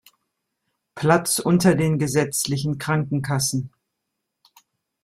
Platz 0.95 1.37
unter 1.37 1.75
den 1.75 1.99
gesetzlichen 1.99 2.79
Krankenkassen. 2.79 3.71